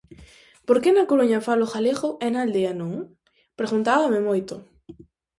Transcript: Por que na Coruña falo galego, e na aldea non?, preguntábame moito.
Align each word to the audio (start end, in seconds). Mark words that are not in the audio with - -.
Por 0.67 0.77
que 0.81 0.89
na 0.95 1.07
Coruña 1.09 1.39
falo 1.47 1.71
galego, 1.73 2.09
e 2.25 2.27
na 2.29 2.39
aldea 2.43 2.73
non?, 2.81 2.93
preguntábame 3.59 4.19
moito. 4.27 4.55